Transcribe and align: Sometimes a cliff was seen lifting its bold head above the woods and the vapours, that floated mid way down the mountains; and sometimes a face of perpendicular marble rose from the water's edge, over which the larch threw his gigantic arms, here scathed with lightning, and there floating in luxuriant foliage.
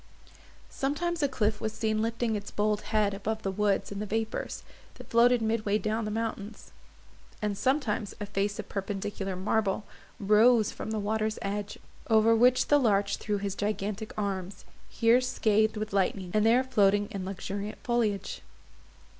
Sometimes 0.71 1.21
a 1.21 1.27
cliff 1.27 1.61
was 1.61 1.73
seen 1.73 2.01
lifting 2.01 2.35
its 2.35 2.49
bold 2.49 2.81
head 2.89 3.13
above 3.13 3.43
the 3.43 3.51
woods 3.51 3.91
and 3.91 4.01
the 4.01 4.07
vapours, 4.07 4.63
that 4.95 5.11
floated 5.11 5.43
mid 5.43 5.63
way 5.63 5.77
down 5.77 6.05
the 6.05 6.09
mountains; 6.09 6.71
and 7.39 7.55
sometimes 7.55 8.15
a 8.19 8.25
face 8.25 8.57
of 8.57 8.67
perpendicular 8.67 9.35
marble 9.35 9.83
rose 10.19 10.71
from 10.71 10.89
the 10.89 10.97
water's 10.97 11.37
edge, 11.43 11.77
over 12.09 12.35
which 12.35 12.65
the 12.69 12.79
larch 12.79 13.17
threw 13.17 13.37
his 13.37 13.53
gigantic 13.53 14.11
arms, 14.17 14.65
here 14.89 15.21
scathed 15.21 15.77
with 15.77 15.93
lightning, 15.93 16.31
and 16.33 16.47
there 16.47 16.63
floating 16.63 17.07
in 17.11 17.23
luxuriant 17.23 17.77
foliage. 17.83 18.41